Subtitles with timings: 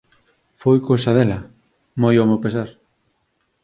[0.61, 1.39] Foi cousa dela,
[2.01, 2.69] moi ao meu pesar.